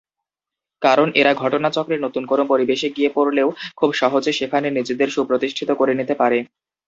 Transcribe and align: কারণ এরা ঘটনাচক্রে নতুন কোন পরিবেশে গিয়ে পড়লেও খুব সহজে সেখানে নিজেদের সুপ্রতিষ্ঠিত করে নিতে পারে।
কারণ 0.81 1.07
এরা 1.15 1.31
ঘটনাচক্রে 1.33 1.97
নতুন 1.99 2.23
কোন 2.25 2.39
পরিবেশে 2.47 2.87
গিয়ে 2.89 3.09
পড়লেও 3.15 3.49
খুব 3.77 3.89
সহজে 3.93 4.31
সেখানে 4.33 4.67
নিজেদের 4.71 5.09
সুপ্রতিষ্ঠিত 5.15 5.69
করে 5.75 5.93
নিতে 5.99 6.15
পারে। 6.15 6.37